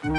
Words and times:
Hello, 0.00 0.12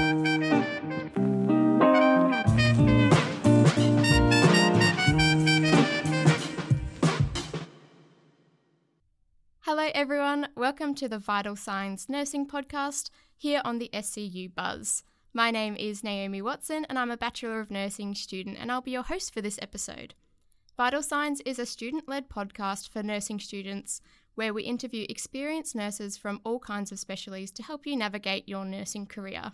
everyone. 9.94 10.48
Welcome 10.54 10.94
to 10.96 11.08
the 11.08 11.18
Vital 11.18 11.56
Signs 11.56 12.10
Nursing 12.10 12.46
Podcast 12.46 13.08
here 13.34 13.62
on 13.64 13.78
the 13.78 13.88
SCU 13.94 14.54
Buzz. 14.54 15.02
My 15.32 15.50
name 15.50 15.76
is 15.76 16.04
Naomi 16.04 16.42
Watson, 16.42 16.84
and 16.90 16.98
I'm 16.98 17.10
a 17.10 17.16
Bachelor 17.16 17.60
of 17.60 17.70
Nursing 17.70 18.14
student, 18.14 18.58
and 18.60 18.70
I'll 18.70 18.82
be 18.82 18.90
your 18.90 19.04
host 19.04 19.32
for 19.32 19.40
this 19.40 19.58
episode. 19.62 20.12
Vital 20.76 21.02
Signs 21.02 21.40
is 21.46 21.58
a 21.58 21.64
student 21.64 22.06
led 22.06 22.28
podcast 22.28 22.90
for 22.90 23.02
nursing 23.02 23.40
students 23.40 24.02
where 24.34 24.52
we 24.52 24.62
interview 24.64 25.06
experienced 25.08 25.74
nurses 25.74 26.18
from 26.18 26.42
all 26.44 26.58
kinds 26.58 26.92
of 26.92 26.98
specialties 26.98 27.50
to 27.52 27.62
help 27.62 27.86
you 27.86 27.96
navigate 27.96 28.46
your 28.46 28.66
nursing 28.66 29.06
career. 29.06 29.52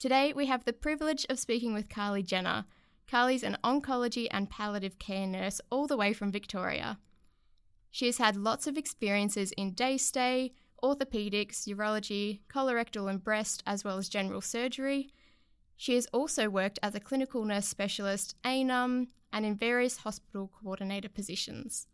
Today, 0.00 0.32
we 0.34 0.46
have 0.46 0.64
the 0.64 0.72
privilege 0.72 1.26
of 1.28 1.38
speaking 1.38 1.74
with 1.74 1.90
Carly 1.90 2.22
Jenner. 2.22 2.64
Carly's 3.06 3.42
an 3.42 3.58
oncology 3.62 4.28
and 4.30 4.48
palliative 4.48 4.98
care 4.98 5.26
nurse 5.26 5.60
all 5.68 5.86
the 5.86 5.96
way 5.98 6.14
from 6.14 6.32
Victoria. 6.32 6.98
She 7.90 8.06
has 8.06 8.16
had 8.16 8.34
lots 8.34 8.66
of 8.66 8.78
experiences 8.78 9.52
in 9.58 9.74
day 9.74 9.98
stay, 9.98 10.52
orthopedics, 10.82 11.68
urology, 11.68 12.40
colorectal 12.48 13.10
and 13.10 13.22
breast, 13.22 13.62
as 13.66 13.84
well 13.84 13.98
as 13.98 14.08
general 14.08 14.40
surgery. 14.40 15.10
She 15.76 15.96
has 15.96 16.06
also 16.14 16.48
worked 16.48 16.78
as 16.82 16.94
a 16.94 17.00
clinical 17.00 17.44
nurse 17.44 17.66
specialist, 17.66 18.36
ANUM, 18.42 19.08
and 19.34 19.44
in 19.44 19.54
various 19.54 19.98
hospital 19.98 20.50
coordinator 20.62 21.10
positions. 21.10 21.86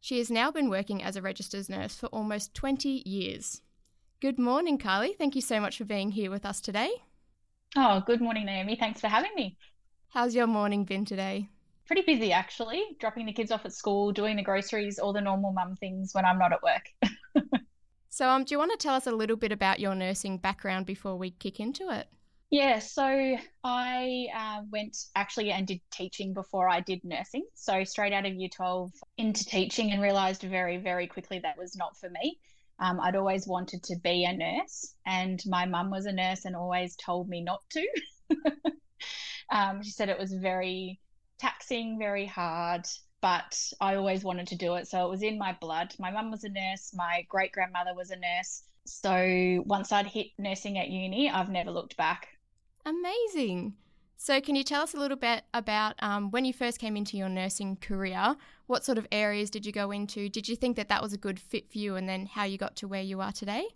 She 0.00 0.16
has 0.16 0.30
now 0.30 0.50
been 0.50 0.70
working 0.70 1.02
as 1.02 1.16
a 1.16 1.22
registered 1.22 1.68
nurse 1.68 1.96
for 1.96 2.06
almost 2.06 2.54
20 2.54 3.02
years. 3.06 3.60
Good 4.22 4.38
morning, 4.38 4.78
Carly. 4.78 5.12
Thank 5.12 5.34
you 5.34 5.42
so 5.42 5.60
much 5.60 5.76
for 5.76 5.84
being 5.84 6.12
here 6.12 6.30
with 6.30 6.46
us 6.46 6.62
today. 6.62 7.02
Oh, 7.74 8.02
good 8.06 8.20
morning, 8.20 8.46
Naomi. 8.46 8.76
Thanks 8.76 9.00
for 9.00 9.08
having 9.08 9.34
me. 9.34 9.56
How's 10.10 10.34
your 10.34 10.46
morning 10.46 10.84
been 10.84 11.04
today? 11.04 11.48
Pretty 11.86 12.02
busy, 12.02 12.32
actually. 12.32 12.82
Dropping 13.00 13.26
the 13.26 13.32
kids 13.32 13.50
off 13.50 13.64
at 13.64 13.72
school, 13.72 14.12
doing 14.12 14.36
the 14.36 14.42
groceries, 14.42 14.98
all 14.98 15.12
the 15.12 15.20
normal 15.20 15.52
mum 15.52 15.76
things 15.76 16.14
when 16.14 16.24
I'm 16.24 16.38
not 16.38 16.52
at 16.52 16.62
work. 16.62 16.90
so, 18.08 18.28
um, 18.28 18.44
do 18.44 18.54
you 18.54 18.58
want 18.58 18.72
to 18.72 18.78
tell 18.78 18.94
us 18.94 19.06
a 19.06 19.12
little 19.12 19.36
bit 19.36 19.52
about 19.52 19.80
your 19.80 19.94
nursing 19.94 20.38
background 20.38 20.86
before 20.86 21.16
we 21.16 21.30
kick 21.30 21.60
into 21.60 21.90
it? 21.90 22.08
Yeah, 22.50 22.78
so 22.78 23.36
I 23.64 24.26
uh, 24.34 24.62
went 24.70 24.96
actually 25.16 25.50
and 25.50 25.66
did 25.66 25.80
teaching 25.90 26.32
before 26.32 26.68
I 26.68 26.80
did 26.80 27.04
nursing. 27.04 27.44
So 27.54 27.82
straight 27.84 28.12
out 28.12 28.24
of 28.24 28.34
year 28.34 28.48
12 28.48 28.92
into 29.18 29.44
teaching 29.44 29.90
and 29.92 30.00
realized 30.00 30.42
very, 30.42 30.76
very 30.76 31.06
quickly 31.08 31.40
that 31.40 31.58
was 31.58 31.76
not 31.76 31.98
for 31.98 32.08
me. 32.08 32.38
Um, 32.78 33.00
I'd 33.00 33.16
always 33.16 33.46
wanted 33.46 33.82
to 33.84 33.96
be 33.96 34.24
a 34.24 34.32
nurse, 34.32 34.94
and 35.06 35.42
my 35.46 35.64
mum 35.64 35.90
was 35.90 36.06
a 36.06 36.12
nurse 36.12 36.44
and 36.44 36.54
always 36.54 36.96
told 36.96 37.28
me 37.28 37.42
not 37.42 37.62
to. 37.70 37.86
um, 39.50 39.82
she 39.82 39.90
said 39.90 40.08
it 40.08 40.18
was 40.18 40.32
very 40.32 41.00
taxing, 41.38 41.98
very 41.98 42.26
hard, 42.26 42.86
but 43.22 43.58
I 43.80 43.94
always 43.94 44.24
wanted 44.24 44.48
to 44.48 44.56
do 44.56 44.74
it. 44.74 44.88
So 44.88 45.06
it 45.06 45.10
was 45.10 45.22
in 45.22 45.38
my 45.38 45.56
blood. 45.60 45.94
My 45.98 46.10
mum 46.10 46.30
was 46.30 46.44
a 46.44 46.48
nurse, 46.48 46.92
my 46.94 47.24
great 47.28 47.52
grandmother 47.52 47.94
was 47.94 48.10
a 48.10 48.16
nurse. 48.16 48.62
So 48.84 49.62
once 49.66 49.90
I'd 49.90 50.06
hit 50.06 50.28
nursing 50.38 50.78
at 50.78 50.88
uni, 50.88 51.30
I've 51.30 51.50
never 51.50 51.70
looked 51.70 51.96
back. 51.96 52.28
Amazing. 52.84 53.74
So, 54.18 54.40
can 54.40 54.56
you 54.56 54.64
tell 54.64 54.82
us 54.82 54.94
a 54.94 54.98
little 54.98 55.16
bit 55.16 55.44
about 55.52 55.94
um, 55.98 56.30
when 56.30 56.44
you 56.44 56.52
first 56.52 56.78
came 56.78 56.96
into 56.96 57.16
your 57.16 57.28
nursing 57.28 57.76
career? 57.76 58.36
What 58.66 58.84
sort 58.84 58.98
of 58.98 59.06
areas 59.12 59.50
did 59.50 59.66
you 59.66 59.72
go 59.72 59.90
into? 59.90 60.28
Did 60.28 60.48
you 60.48 60.56
think 60.56 60.76
that 60.76 60.88
that 60.88 61.02
was 61.02 61.12
a 61.12 61.18
good 61.18 61.38
fit 61.38 61.70
for 61.70 61.78
you, 61.78 61.96
and 61.96 62.08
then 62.08 62.26
how 62.26 62.44
you 62.44 62.56
got 62.56 62.76
to 62.76 62.88
where 62.88 63.02
you 63.02 63.20
are 63.20 63.32
today? 63.32 63.66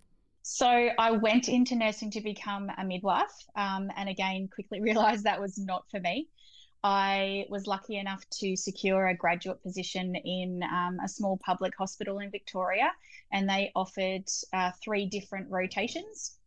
So, 0.43 0.67
I 0.99 1.11
went 1.11 1.49
into 1.49 1.77
nursing 1.77 2.11
to 2.13 2.23
become 2.23 2.71
a 2.79 2.85
midwife, 2.85 3.47
um, 3.55 3.91
and 3.97 4.09
again, 4.09 4.49
quickly 4.53 4.81
realised 4.83 5.25
that 5.25 5.41
was 5.41 5.59
not 5.59 5.85
for 5.91 6.01
me. 6.01 6.29
I 6.83 7.45
was 7.51 7.67
lucky 7.67 7.99
enough 7.99 8.25
to 8.41 8.57
secure 8.57 9.09
a 9.09 9.15
graduate 9.15 9.63
position 9.63 10.15
in 10.17 10.63
um, 10.63 10.99
a 11.05 11.09
small 11.09 11.39
public 11.45 11.75
hospital 11.77 12.21
in 12.21 12.31
Victoria, 12.31 12.91
and 13.31 13.47
they 13.47 13.71
offered 13.77 14.25
uh, 14.55 14.71
three 14.83 15.05
different 15.05 15.51
rotations. 15.51 16.39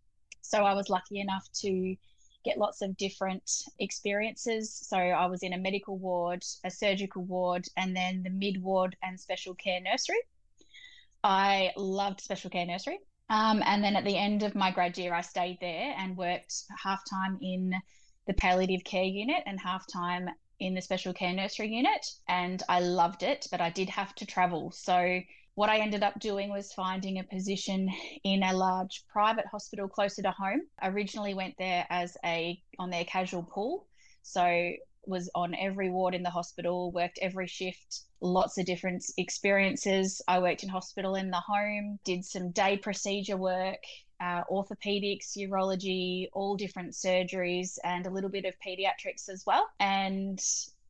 So, 0.41 0.63
I 0.63 0.73
was 0.73 0.89
lucky 0.89 1.19
enough 1.19 1.47
to 1.61 1.95
get 2.43 2.57
lots 2.57 2.81
of 2.81 2.97
different 2.97 3.49
experiences. 3.79 4.73
So 4.73 4.97
I 4.97 5.25
was 5.25 5.43
in 5.43 5.53
a 5.53 5.57
medical 5.57 5.97
ward, 5.97 6.43
a 6.63 6.69
surgical 6.69 7.23
ward, 7.23 7.65
and 7.77 7.95
then 7.95 8.23
the 8.23 8.29
mid 8.29 8.61
ward 8.61 8.95
and 9.01 9.19
special 9.19 9.55
care 9.55 9.81
nursery. 9.81 10.19
I 11.23 11.71
loved 11.77 12.21
special 12.21 12.49
care 12.49 12.65
nursery. 12.65 12.99
Um, 13.29 13.63
and 13.65 13.83
then 13.83 13.95
at 13.95 14.03
the 14.03 14.17
end 14.17 14.43
of 14.43 14.55
my 14.55 14.71
grad 14.71 14.97
year, 14.97 15.13
I 15.13 15.21
stayed 15.21 15.57
there 15.61 15.95
and 15.97 16.17
worked 16.17 16.53
half 16.83 17.01
time 17.09 17.39
in 17.41 17.73
the 18.27 18.33
palliative 18.33 18.83
care 18.83 19.03
unit 19.03 19.43
and 19.45 19.59
half 19.59 19.85
time 19.91 20.29
in 20.59 20.73
the 20.73 20.81
special 20.81 21.13
care 21.13 21.33
nursery 21.33 21.69
unit. 21.69 22.05
And 22.27 22.61
I 22.69 22.81
loved 22.81 23.23
it, 23.23 23.47
but 23.51 23.61
I 23.61 23.69
did 23.69 23.89
have 23.89 24.13
to 24.15 24.25
travel. 24.25 24.71
So 24.71 25.21
what 25.55 25.69
I 25.69 25.79
ended 25.79 26.03
up 26.03 26.19
doing 26.19 26.49
was 26.49 26.73
finding 26.73 27.19
a 27.19 27.23
position 27.23 27.89
in 28.23 28.43
a 28.43 28.53
large 28.53 29.03
private 29.07 29.45
hospital 29.45 29.87
closer 29.87 30.21
to 30.23 30.31
home. 30.31 30.61
I 30.81 30.89
originally 30.89 31.33
went 31.33 31.55
there 31.57 31.85
as 31.89 32.17
a 32.25 32.59
on 32.79 32.89
their 32.89 33.05
casual 33.05 33.43
pool, 33.43 33.87
so 34.23 34.73
was 35.05 35.29
on 35.35 35.53
every 35.55 35.89
ward 35.89 36.15
in 36.15 36.23
the 36.23 36.29
hospital, 36.29 36.91
worked 36.91 37.19
every 37.21 37.47
shift, 37.47 38.03
lots 38.21 38.57
of 38.57 38.65
different 38.65 39.03
experiences. 39.17 40.21
I 40.27 40.39
worked 40.39 40.63
in 40.63 40.69
hospital 40.69 41.15
in 41.15 41.29
the 41.29 41.41
home, 41.45 41.99
did 42.05 42.23
some 42.23 42.51
day 42.51 42.77
procedure 42.77 43.37
work, 43.37 43.79
uh, 44.21 44.43
orthopedics, 44.49 45.37
urology, 45.37 46.27
all 46.33 46.55
different 46.55 46.93
surgeries, 46.93 47.77
and 47.83 48.05
a 48.05 48.09
little 48.09 48.29
bit 48.29 48.45
of 48.45 48.53
pediatrics 48.65 49.29
as 49.29 49.43
well. 49.45 49.69
And 49.79 50.39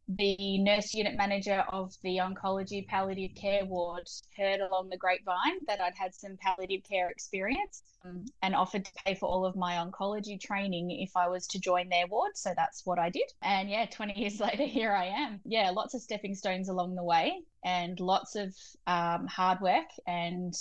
the 0.07 0.57
nurse 0.57 0.93
unit 0.93 1.15
manager 1.17 1.63
of 1.69 1.93
the 2.03 2.17
oncology 2.17 2.85
palliative 2.87 3.35
care 3.35 3.65
ward 3.65 4.07
heard 4.37 4.59
along 4.59 4.89
the 4.89 4.97
grapevine 4.97 5.59
that 5.67 5.79
I'd 5.79 5.95
had 5.95 6.13
some 6.13 6.37
palliative 6.41 6.83
care 6.83 7.09
experience 7.09 7.83
um, 8.03 8.25
and 8.41 8.53
offered 8.53 8.83
to 8.85 8.91
pay 9.05 9.15
for 9.15 9.27
all 9.27 9.45
of 9.45 9.55
my 9.55 9.75
oncology 9.75 10.39
training 10.39 10.91
if 10.91 11.15
I 11.15 11.29
was 11.29 11.47
to 11.47 11.59
join 11.59 11.87
their 11.87 12.07
ward. 12.07 12.31
So 12.35 12.53
that's 12.55 12.85
what 12.85 12.99
I 12.99 13.09
did. 13.09 13.31
And 13.41 13.69
yeah, 13.69 13.85
20 13.85 14.13
years 14.19 14.39
later, 14.39 14.63
here 14.63 14.91
I 14.91 15.05
am. 15.05 15.39
Yeah, 15.45 15.69
lots 15.69 15.93
of 15.93 16.01
stepping 16.01 16.35
stones 16.35 16.69
along 16.69 16.95
the 16.95 17.03
way 17.03 17.41
and 17.63 17.97
lots 17.99 18.35
of 18.35 18.53
um, 18.87 19.27
hard 19.27 19.61
work 19.61 19.87
and 20.05 20.53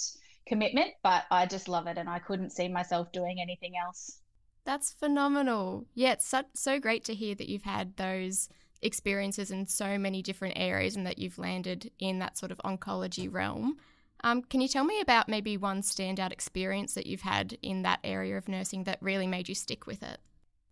commitment, 0.47 0.93
but 1.03 1.25
I 1.31 1.47
just 1.47 1.69
love 1.69 1.89
it 1.89 1.99
and 1.99 2.09
I 2.09 2.21
couldn't 2.21 2.51
see 2.51 2.69
myself 2.69 3.11
doing 3.13 3.41
anything 3.41 3.73
else. 3.77 4.19
That's 4.65 4.93
phenomenal. 4.93 5.87
Yeah, 5.95 6.13
it's 6.13 6.27
so, 6.29 6.45
so 6.55 6.79
great 6.79 7.05
to 7.07 7.15
hear 7.15 7.35
that 7.35 7.49
you've 7.49 7.65
had 7.65 7.97
those 7.97 8.49
experiences 8.83 9.51
in 9.51 9.67
so 9.67 9.97
many 9.99 10.23
different 10.23 10.55
areas 10.57 10.97
and 10.97 11.07
that 11.07 11.19
you've 11.19 11.39
landed 11.39 11.91
in 11.99 12.19
that 12.19 12.37
sort 12.37 12.53
of 12.53 12.59
oncology 12.59 13.33
realm. 13.33 13.77
Um, 14.25 14.43
can 14.43 14.61
you 14.61 14.69
tell 14.69 14.85
me 14.85 15.01
about 15.01 15.29
maybe 15.29 15.57
one 15.57 15.83
standout 15.83 16.33
experience 16.33 16.95
that 16.95 17.07
you've 17.07 17.23
had 17.23 17.59
in 17.63 17.83
that 17.83 18.01
area 18.05 18.37
of 18.37 18.49
nursing 18.49 18.85
that 18.85 18.99
really 19.01 19.27
made 19.27 19.49
you 19.49 19.55
stick 19.55 19.87
with 19.87 20.03
it? 20.03 20.21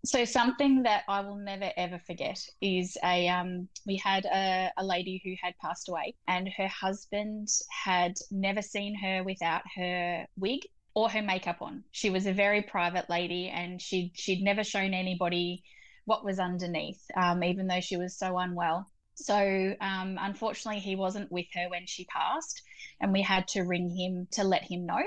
So 0.04 0.25
something 0.25 0.82
that 0.84 1.03
I 1.09 1.20
will 1.20 1.37
never 1.37 1.70
ever 1.76 2.00
forget 2.06 2.43
is 2.62 2.97
a 3.04 3.28
um, 3.28 3.69
we 3.87 3.97
had 3.97 4.25
a, 4.25 4.70
a 4.78 4.84
lady 4.84 5.20
who 5.22 5.34
had 5.43 5.54
passed 5.59 5.91
away, 5.91 6.15
and 6.26 6.49
her 6.56 6.69
husband 6.69 7.49
had 7.84 8.15
never 8.31 8.62
seen 8.62 8.94
her 8.94 9.22
without 9.22 9.62
her 9.76 10.26
wig 10.38 10.60
or 10.94 11.10
her 11.10 11.20
makeup 11.20 11.59
on. 11.60 11.84
She 11.91 12.09
was 12.09 12.26
a 12.26 12.32
very 12.32 12.62
private 12.62 13.10
lady, 13.10 13.49
and 13.49 13.81
she 13.81 14.10
she'd 14.15 14.43
never 14.43 14.65
shown 14.65 14.94
anybody 14.94 15.62
what 16.05 16.25
was 16.25 16.38
underneath, 16.38 17.03
um, 17.16 17.43
even 17.44 17.66
though 17.66 17.81
she 17.81 17.97
was 17.97 18.16
so 18.16 18.38
unwell. 18.38 18.91
So, 19.15 19.75
um, 19.81 20.19
unfortunately, 20.21 20.81
he 20.81 20.97
wasn't 20.97 21.31
with 21.31 21.47
her 21.55 21.69
when 21.69 21.87
she 21.87 22.05
passed, 22.06 22.62
and 23.00 23.12
we 23.12 23.22
had 23.22 23.47
to 23.49 23.62
ring 23.62 23.91
him 23.91 24.27
to 24.33 24.44
let 24.44 24.62
him 24.62 24.87
know. 24.87 25.03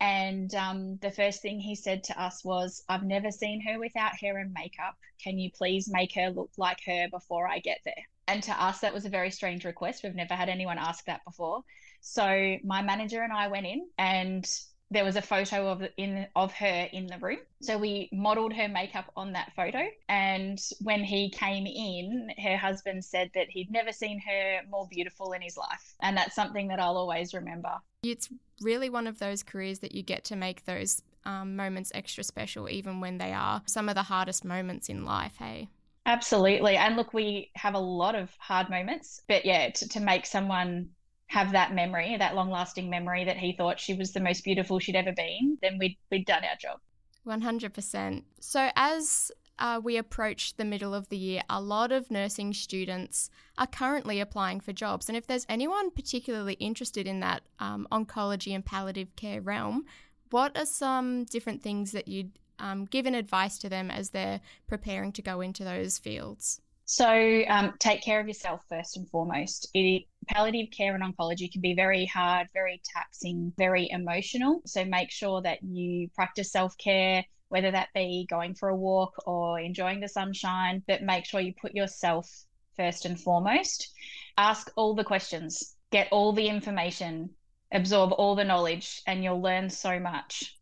And 0.00 0.54
um, 0.54 0.96
the 1.02 1.10
first 1.10 1.42
thing 1.42 1.60
he 1.60 1.74
said 1.74 2.02
to 2.04 2.20
us 2.20 2.42
was, 2.42 2.82
I've 2.88 3.02
never 3.02 3.30
seen 3.30 3.60
her 3.66 3.78
without 3.78 4.16
hair 4.18 4.38
and 4.38 4.52
makeup. 4.54 4.96
Can 5.22 5.38
you 5.38 5.50
please 5.50 5.90
make 5.90 6.14
her 6.14 6.30
look 6.30 6.50
like 6.56 6.78
her 6.86 7.08
before 7.10 7.46
I 7.46 7.58
get 7.58 7.80
there? 7.84 8.02
And 8.26 8.42
to 8.44 8.52
us, 8.52 8.80
that 8.80 8.94
was 8.94 9.04
a 9.04 9.10
very 9.10 9.30
strange 9.30 9.64
request. 9.66 10.02
We've 10.02 10.14
never 10.14 10.34
had 10.34 10.48
anyone 10.48 10.78
ask 10.78 11.04
that 11.04 11.20
before. 11.26 11.64
So 12.00 12.56
my 12.64 12.80
manager 12.80 13.22
and 13.22 13.32
I 13.32 13.48
went 13.48 13.66
in 13.66 13.86
and 13.98 14.50
there 14.90 15.04
was 15.04 15.16
a 15.16 15.22
photo 15.22 15.68
of 15.68 15.82
in 15.96 16.26
of 16.34 16.52
her 16.54 16.88
in 16.92 17.06
the 17.06 17.18
room. 17.18 17.38
So 17.62 17.78
we 17.78 18.08
modeled 18.12 18.52
her 18.52 18.68
makeup 18.68 19.10
on 19.16 19.32
that 19.32 19.52
photo. 19.54 19.86
And 20.08 20.60
when 20.80 21.04
he 21.04 21.30
came 21.30 21.66
in, 21.66 22.30
her 22.42 22.56
husband 22.56 23.04
said 23.04 23.30
that 23.34 23.48
he'd 23.48 23.70
never 23.70 23.92
seen 23.92 24.20
her 24.20 24.60
more 24.68 24.88
beautiful 24.90 25.32
in 25.32 25.42
his 25.42 25.56
life. 25.56 25.94
And 26.02 26.16
that's 26.16 26.34
something 26.34 26.68
that 26.68 26.80
I'll 26.80 26.96
always 26.96 27.34
remember. 27.34 27.72
It's 28.02 28.28
really 28.60 28.90
one 28.90 29.06
of 29.06 29.18
those 29.18 29.42
careers 29.42 29.78
that 29.80 29.94
you 29.94 30.02
get 30.02 30.24
to 30.24 30.36
make 30.36 30.64
those 30.64 31.02
um, 31.24 31.54
moments 31.54 31.92
extra 31.94 32.24
special, 32.24 32.68
even 32.68 33.00
when 33.00 33.18
they 33.18 33.32
are 33.32 33.62
some 33.66 33.88
of 33.88 33.94
the 33.94 34.02
hardest 34.02 34.44
moments 34.44 34.88
in 34.88 35.04
life, 35.04 35.34
hey? 35.38 35.68
Absolutely. 36.06 36.76
And 36.76 36.96
look, 36.96 37.12
we 37.12 37.50
have 37.54 37.74
a 37.74 37.78
lot 37.78 38.14
of 38.14 38.34
hard 38.38 38.70
moments, 38.70 39.20
but 39.28 39.44
yeah, 39.44 39.70
to, 39.70 39.88
to 39.90 40.00
make 40.00 40.24
someone 40.26 40.88
have 41.30 41.52
that 41.52 41.72
memory, 41.72 42.16
that 42.18 42.34
long 42.34 42.50
lasting 42.50 42.90
memory 42.90 43.24
that 43.24 43.36
he 43.36 43.52
thought 43.52 43.78
she 43.78 43.94
was 43.94 44.12
the 44.12 44.18
most 44.18 44.42
beautiful 44.42 44.80
she'd 44.80 44.96
ever 44.96 45.12
been, 45.12 45.56
then 45.62 45.78
we'd, 45.78 45.96
we'd 46.10 46.26
done 46.26 46.42
our 46.42 46.56
job. 46.56 46.80
100%. 47.24 48.24
So, 48.40 48.68
as 48.74 49.30
uh, 49.60 49.80
we 49.82 49.96
approach 49.96 50.56
the 50.56 50.64
middle 50.64 50.92
of 50.92 51.08
the 51.08 51.16
year, 51.16 51.42
a 51.48 51.60
lot 51.60 51.92
of 51.92 52.10
nursing 52.10 52.52
students 52.52 53.30
are 53.56 53.68
currently 53.68 54.18
applying 54.18 54.58
for 54.58 54.72
jobs. 54.72 55.08
And 55.08 55.16
if 55.16 55.28
there's 55.28 55.46
anyone 55.48 55.92
particularly 55.92 56.54
interested 56.54 57.06
in 57.06 57.20
that 57.20 57.42
um, 57.60 57.86
oncology 57.92 58.52
and 58.52 58.64
palliative 58.64 59.14
care 59.14 59.40
realm, 59.40 59.84
what 60.30 60.58
are 60.58 60.66
some 60.66 61.26
different 61.26 61.62
things 61.62 61.92
that 61.92 62.08
you'd 62.08 62.32
um, 62.58 62.86
give 62.86 63.06
advice 63.06 63.56
to 63.58 63.68
them 63.68 63.88
as 63.88 64.10
they're 64.10 64.40
preparing 64.66 65.12
to 65.12 65.22
go 65.22 65.40
into 65.40 65.62
those 65.62 65.96
fields? 65.96 66.60
So, 66.92 67.44
um, 67.46 67.74
take 67.78 68.02
care 68.02 68.18
of 68.18 68.26
yourself 68.26 68.64
first 68.68 68.96
and 68.96 69.08
foremost. 69.08 69.68
It, 69.74 70.06
palliative 70.26 70.72
care 70.72 70.96
and 70.96 71.04
oncology 71.04 71.50
can 71.50 71.60
be 71.60 71.72
very 71.72 72.04
hard, 72.04 72.48
very 72.52 72.82
taxing, 72.84 73.52
very 73.56 73.88
emotional. 73.92 74.60
So, 74.66 74.84
make 74.84 75.12
sure 75.12 75.40
that 75.42 75.62
you 75.62 76.08
practice 76.16 76.50
self 76.50 76.76
care, 76.78 77.24
whether 77.48 77.70
that 77.70 77.90
be 77.94 78.26
going 78.28 78.56
for 78.56 78.70
a 78.70 78.76
walk 78.76 79.14
or 79.24 79.60
enjoying 79.60 80.00
the 80.00 80.08
sunshine, 80.08 80.82
but 80.88 81.04
make 81.04 81.26
sure 81.26 81.38
you 81.38 81.54
put 81.62 81.76
yourself 81.76 82.28
first 82.76 83.04
and 83.04 83.20
foremost. 83.20 83.94
Ask 84.36 84.72
all 84.74 84.96
the 84.96 85.04
questions, 85.04 85.76
get 85.92 86.08
all 86.10 86.32
the 86.32 86.48
information, 86.48 87.30
absorb 87.70 88.10
all 88.14 88.34
the 88.34 88.42
knowledge, 88.42 89.00
and 89.06 89.22
you'll 89.22 89.40
learn 89.40 89.70
so 89.70 90.00
much. 90.00 90.56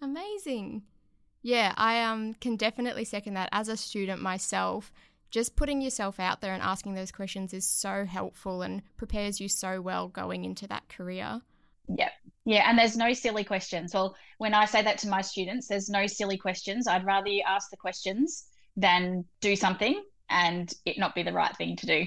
Amazing. 0.00 0.84
Yeah, 1.42 1.74
I 1.76 2.02
um, 2.02 2.32
can 2.32 2.56
definitely 2.56 3.04
second 3.04 3.34
that. 3.34 3.50
As 3.52 3.68
a 3.68 3.76
student 3.76 4.22
myself, 4.22 4.90
just 5.36 5.54
putting 5.54 5.82
yourself 5.82 6.18
out 6.18 6.40
there 6.40 6.54
and 6.54 6.62
asking 6.62 6.94
those 6.94 7.12
questions 7.12 7.52
is 7.52 7.68
so 7.68 8.06
helpful 8.06 8.62
and 8.62 8.80
prepares 8.96 9.38
you 9.38 9.50
so 9.50 9.82
well 9.82 10.08
going 10.08 10.46
into 10.46 10.66
that 10.66 10.88
career. 10.88 11.42
Yeah. 11.94 12.08
Yeah. 12.46 12.64
And 12.66 12.78
there's 12.78 12.96
no 12.96 13.12
silly 13.12 13.44
questions. 13.44 13.92
Well, 13.92 14.16
when 14.38 14.54
I 14.54 14.64
say 14.64 14.80
that 14.80 14.96
to 15.00 15.08
my 15.08 15.20
students, 15.20 15.68
there's 15.68 15.90
no 15.90 16.06
silly 16.06 16.38
questions. 16.38 16.88
I'd 16.88 17.04
rather 17.04 17.28
you 17.28 17.42
ask 17.46 17.68
the 17.68 17.76
questions 17.76 18.46
than 18.78 19.26
do 19.42 19.56
something 19.56 20.02
and 20.30 20.72
it 20.86 20.96
not 20.96 21.14
be 21.14 21.22
the 21.22 21.34
right 21.34 21.54
thing 21.58 21.76
to 21.76 21.86
do. 21.86 22.06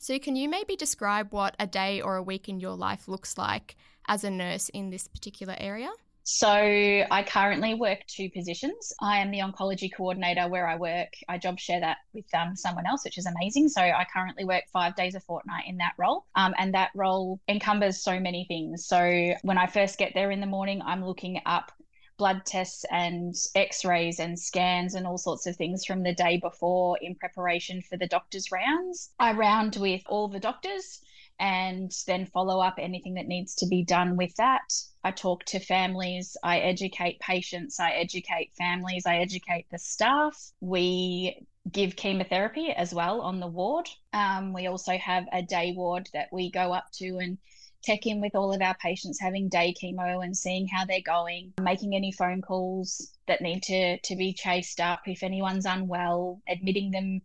So, 0.00 0.18
can 0.18 0.34
you 0.34 0.48
maybe 0.48 0.74
describe 0.74 1.32
what 1.32 1.54
a 1.60 1.68
day 1.68 2.00
or 2.00 2.16
a 2.16 2.24
week 2.24 2.48
in 2.48 2.58
your 2.58 2.74
life 2.74 3.06
looks 3.06 3.38
like 3.38 3.76
as 4.08 4.24
a 4.24 4.30
nurse 4.30 4.68
in 4.70 4.90
this 4.90 5.06
particular 5.06 5.54
area? 5.58 5.92
So 6.26 6.48
I 6.48 7.22
currently 7.28 7.74
work 7.74 8.00
two 8.06 8.30
positions. 8.30 8.94
I 8.98 9.18
am 9.18 9.30
the 9.30 9.40
oncology 9.40 9.90
coordinator 9.94 10.48
where 10.48 10.66
I 10.66 10.76
work. 10.76 11.12
I 11.28 11.36
job 11.36 11.58
share 11.58 11.80
that 11.80 11.98
with 12.14 12.24
um, 12.34 12.56
someone 12.56 12.86
else, 12.86 13.04
which 13.04 13.18
is 13.18 13.26
amazing. 13.26 13.68
So 13.68 13.82
I 13.82 14.06
currently 14.10 14.46
work 14.46 14.64
five 14.72 14.96
days 14.96 15.14
a 15.14 15.20
fortnight 15.20 15.64
in 15.66 15.76
that 15.78 15.92
role. 15.98 16.24
Um, 16.34 16.54
and 16.56 16.72
that 16.72 16.90
role 16.94 17.40
encumbers 17.46 18.02
so 18.02 18.18
many 18.18 18.46
things. 18.48 18.86
So 18.86 19.34
when 19.42 19.58
I 19.58 19.66
first 19.66 19.98
get 19.98 20.12
there 20.14 20.30
in 20.30 20.40
the 20.40 20.46
morning, 20.46 20.80
I'm 20.82 21.04
looking 21.04 21.42
up 21.44 21.70
blood 22.16 22.46
tests 22.46 22.84
and 22.90 23.34
x-rays 23.54 24.18
and 24.18 24.38
scans 24.38 24.94
and 24.94 25.06
all 25.06 25.18
sorts 25.18 25.46
of 25.46 25.56
things 25.56 25.84
from 25.84 26.02
the 26.02 26.14
day 26.14 26.38
before 26.38 26.96
in 27.02 27.14
preparation 27.16 27.82
for 27.82 27.98
the 27.98 28.06
doctor's 28.06 28.50
rounds. 28.50 29.10
I 29.18 29.32
round 29.32 29.76
with 29.76 30.02
all 30.06 30.28
the 30.28 30.40
doctors 30.40 31.00
and 31.38 31.90
then 32.06 32.26
follow 32.26 32.60
up 32.60 32.74
anything 32.78 33.14
that 33.14 33.26
needs 33.26 33.54
to 33.56 33.66
be 33.66 33.84
done 33.84 34.16
with 34.16 34.34
that. 34.36 34.72
I 35.02 35.10
talk 35.10 35.44
to 35.46 35.58
families, 35.58 36.36
I 36.42 36.60
educate 36.60 37.20
patients, 37.20 37.78
I 37.80 37.90
educate 37.90 38.52
families, 38.56 39.04
I 39.06 39.16
educate 39.16 39.66
the 39.70 39.78
staff. 39.78 40.52
We 40.60 41.46
give 41.70 41.96
chemotherapy 41.96 42.70
as 42.70 42.94
well 42.94 43.20
on 43.20 43.40
the 43.40 43.46
ward. 43.46 43.88
Um, 44.12 44.52
we 44.52 44.66
also 44.66 44.96
have 44.96 45.24
a 45.32 45.42
day 45.42 45.72
ward 45.76 46.08
that 46.12 46.28
we 46.32 46.50
go 46.50 46.72
up 46.72 46.86
to 46.94 47.18
and 47.18 47.38
check 47.84 48.06
in 48.06 48.20
with 48.20 48.34
all 48.34 48.52
of 48.52 48.62
our 48.62 48.74
patients 48.76 49.20
having 49.20 49.48
day 49.48 49.74
chemo 49.82 50.24
and 50.24 50.36
seeing 50.36 50.66
how 50.66 50.84
they're 50.84 51.00
going, 51.04 51.52
making 51.60 51.94
any 51.94 52.12
phone 52.12 52.40
calls 52.40 53.12
that 53.28 53.42
need 53.42 53.62
to, 53.62 53.98
to 54.00 54.16
be 54.16 54.32
chased 54.32 54.80
up 54.80 55.00
if 55.06 55.22
anyone's 55.22 55.66
unwell, 55.66 56.40
admitting 56.48 56.90
them 56.90 57.20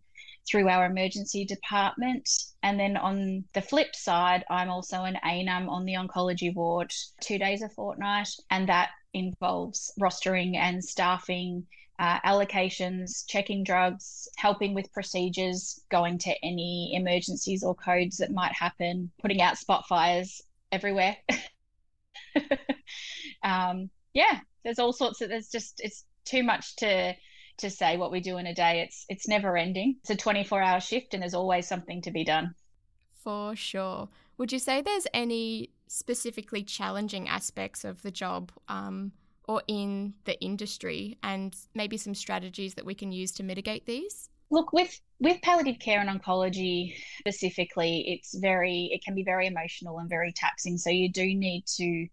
through 0.50 0.68
our 0.68 0.86
emergency 0.86 1.44
department. 1.44 2.28
And 2.62 2.78
then 2.78 2.96
on 2.96 3.44
the 3.54 3.62
flip 3.62 3.94
side, 3.94 4.44
I'm 4.50 4.70
also 4.70 5.04
an 5.04 5.18
ANUM 5.24 5.68
on 5.68 5.84
the 5.84 5.94
oncology 5.94 6.54
ward 6.54 6.92
two 7.20 7.38
days 7.38 7.62
a 7.62 7.68
fortnight, 7.68 8.28
and 8.50 8.68
that 8.68 8.90
involves 9.14 9.92
rostering 10.00 10.56
and 10.56 10.82
staffing. 10.82 11.66
Uh, 11.98 12.18
allocations, 12.20 13.26
checking 13.28 13.62
drugs, 13.62 14.26
helping 14.38 14.72
with 14.72 14.90
procedures, 14.90 15.82
going 15.90 16.16
to 16.16 16.34
any 16.42 16.94
emergencies 16.94 17.62
or 17.62 17.74
codes 17.74 18.16
that 18.16 18.32
might 18.32 18.54
happen, 18.54 19.10
putting 19.20 19.42
out 19.42 19.58
spot 19.58 19.86
fires 19.86 20.40
everywhere. 20.72 21.14
um, 23.42 23.90
yeah, 24.14 24.40
there's 24.64 24.78
all 24.78 24.94
sorts 24.94 25.20
of, 25.20 25.28
there's 25.28 25.50
just, 25.50 25.78
it's 25.84 26.06
too 26.24 26.42
much 26.42 26.74
to 26.76 27.14
to 27.60 27.70
say 27.70 27.96
what 27.96 28.10
we 28.10 28.20
do 28.20 28.38
in 28.38 28.46
a 28.46 28.54
day. 28.54 28.80
It's 28.80 29.04
it's 29.08 29.28
never 29.28 29.56
ending. 29.56 29.96
It's 30.00 30.10
a 30.10 30.16
24 30.16 30.62
hour 30.62 30.80
shift 30.80 31.14
and 31.14 31.22
there's 31.22 31.34
always 31.34 31.66
something 31.66 32.02
to 32.02 32.10
be 32.10 32.24
done. 32.24 32.54
For 33.22 33.54
sure. 33.54 34.08
Would 34.38 34.52
you 34.52 34.58
say 34.58 34.80
there's 34.80 35.06
any 35.12 35.70
specifically 35.86 36.62
challenging 36.62 37.28
aspects 37.28 37.84
of 37.84 38.02
the 38.02 38.10
job 38.10 38.52
um, 38.68 39.12
or 39.46 39.62
in 39.66 40.14
the 40.24 40.40
industry 40.40 41.18
and 41.22 41.54
maybe 41.74 41.96
some 41.96 42.14
strategies 42.14 42.74
that 42.74 42.86
we 42.86 42.94
can 42.94 43.12
use 43.12 43.32
to 43.32 43.42
mitigate 43.42 43.86
these? 43.86 44.30
Look, 44.50 44.72
with 44.72 45.00
with 45.20 45.42
palliative 45.42 45.78
care 45.78 46.00
and 46.00 46.08
oncology 46.08 46.94
specifically, 47.18 48.04
it's 48.08 48.34
very 48.34 48.90
it 48.92 49.04
can 49.04 49.14
be 49.14 49.22
very 49.22 49.46
emotional 49.46 49.98
and 49.98 50.08
very 50.08 50.32
taxing. 50.32 50.78
So 50.78 50.90
you 50.90 51.10
do 51.10 51.24
need 51.24 51.64
to 51.76 52.08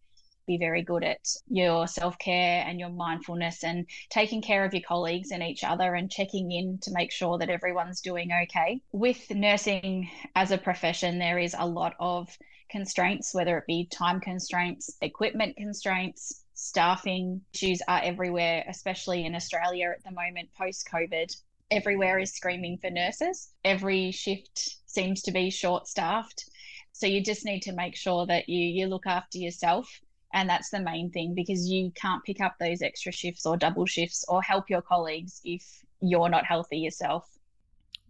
be 0.47 0.57
very 0.57 0.81
good 0.81 1.03
at 1.03 1.27
your 1.47 1.87
self 1.87 2.17
care 2.17 2.63
and 2.65 2.79
your 2.79 2.89
mindfulness 2.89 3.63
and 3.63 3.85
taking 4.09 4.41
care 4.41 4.65
of 4.65 4.73
your 4.73 4.83
colleagues 4.87 5.31
and 5.31 5.43
each 5.43 5.63
other 5.63 5.93
and 5.93 6.09
checking 6.09 6.51
in 6.51 6.79
to 6.79 6.91
make 6.91 7.11
sure 7.11 7.37
that 7.37 7.49
everyone's 7.49 8.01
doing 8.01 8.31
okay. 8.43 8.81
With 8.91 9.29
nursing 9.29 10.09
as 10.35 10.51
a 10.51 10.57
profession, 10.57 11.19
there 11.19 11.37
is 11.37 11.55
a 11.57 11.67
lot 11.67 11.95
of 11.99 12.35
constraints, 12.69 13.33
whether 13.35 13.57
it 13.57 13.67
be 13.67 13.87
time 13.91 14.19
constraints, 14.19 14.97
equipment 15.01 15.55
constraints, 15.57 16.43
staffing 16.53 17.41
issues 17.53 17.81
are 17.87 18.01
everywhere, 18.03 18.65
especially 18.67 19.25
in 19.25 19.35
Australia 19.35 19.93
at 19.95 20.03
the 20.03 20.11
moment 20.11 20.49
post 20.57 20.87
COVID. 20.91 21.35
Everywhere 21.69 22.17
is 22.19 22.33
screaming 22.33 22.77
for 22.77 22.89
nurses. 22.89 23.49
Every 23.63 24.11
shift 24.11 24.77
seems 24.85 25.21
to 25.23 25.31
be 25.31 25.49
short 25.49 25.87
staffed. 25.87 26.49
So 26.93 27.05
you 27.05 27.21
just 27.21 27.45
need 27.45 27.61
to 27.63 27.73
make 27.73 27.95
sure 27.95 28.25
that 28.25 28.49
you 28.49 28.59
you 28.59 28.87
look 28.87 29.05
after 29.05 29.37
yourself 29.37 30.01
and 30.33 30.49
that's 30.49 30.69
the 30.69 30.79
main 30.79 31.09
thing 31.11 31.33
because 31.33 31.67
you 31.69 31.91
can't 31.95 32.23
pick 32.23 32.41
up 32.41 32.55
those 32.59 32.81
extra 32.81 33.11
shifts 33.11 33.45
or 33.45 33.57
double 33.57 33.85
shifts 33.85 34.25
or 34.27 34.41
help 34.41 34.69
your 34.69 34.81
colleagues 34.81 35.41
if 35.43 35.63
you're 36.01 36.29
not 36.29 36.45
healthy 36.45 36.77
yourself. 36.77 37.27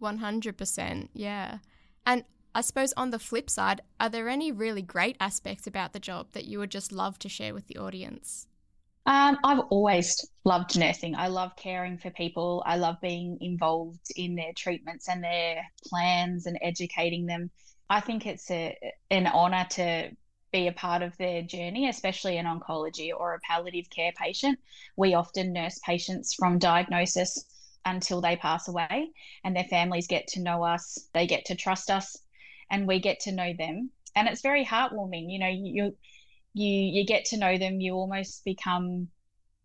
100%. 0.00 1.08
Yeah. 1.14 1.58
And 2.04 2.24
I 2.54 2.60
suppose 2.60 2.92
on 2.96 3.10
the 3.10 3.18
flip 3.18 3.48
side, 3.50 3.80
are 4.00 4.08
there 4.08 4.28
any 4.28 4.50
really 4.50 4.82
great 4.82 5.16
aspects 5.20 5.66
about 5.66 5.92
the 5.92 6.00
job 6.00 6.32
that 6.32 6.44
you 6.44 6.58
would 6.58 6.70
just 6.70 6.92
love 6.92 7.18
to 7.20 7.28
share 7.28 7.54
with 7.54 7.66
the 7.66 7.78
audience? 7.78 8.46
Um, 9.06 9.38
I've 9.42 9.60
always 9.70 10.28
loved 10.44 10.78
nursing. 10.78 11.14
I 11.14 11.28
love 11.28 11.56
caring 11.56 11.96
for 11.96 12.10
people. 12.10 12.62
I 12.66 12.76
love 12.76 12.96
being 13.00 13.38
involved 13.40 14.06
in 14.16 14.34
their 14.34 14.52
treatments 14.54 15.08
and 15.08 15.24
their 15.24 15.62
plans 15.86 16.46
and 16.46 16.58
educating 16.60 17.24
them. 17.24 17.50
I 17.88 18.00
think 18.00 18.26
it's 18.26 18.50
a, 18.50 18.76
an 19.10 19.26
honour 19.26 19.66
to 19.70 20.10
be 20.52 20.66
a 20.66 20.72
part 20.72 21.02
of 21.02 21.16
their 21.16 21.42
journey, 21.42 21.88
especially 21.88 22.36
in 22.36 22.46
oncology 22.46 23.10
or 23.16 23.34
a 23.34 23.40
palliative 23.40 23.90
care 23.90 24.12
patient. 24.16 24.58
We 24.96 25.14
often 25.14 25.52
nurse 25.52 25.78
patients 25.84 26.34
from 26.34 26.58
diagnosis 26.58 27.44
until 27.84 28.20
they 28.20 28.36
pass 28.36 28.68
away, 28.68 29.10
and 29.44 29.54
their 29.54 29.64
families 29.64 30.06
get 30.06 30.26
to 30.28 30.40
know 30.40 30.62
us, 30.62 30.98
they 31.14 31.26
get 31.26 31.46
to 31.46 31.54
trust 31.54 31.90
us, 31.90 32.16
and 32.70 32.86
we 32.86 33.00
get 33.00 33.20
to 33.20 33.32
know 33.32 33.52
them. 33.56 33.90
And 34.14 34.28
it's 34.28 34.42
very 34.42 34.64
heartwarming. 34.64 35.30
You 35.30 35.38
know, 35.38 35.48
you 35.48 35.96
you 36.54 36.68
you 36.68 37.06
get 37.06 37.26
to 37.26 37.38
know 37.38 37.56
them, 37.56 37.80
you 37.80 37.94
almost 37.94 38.44
become 38.44 39.08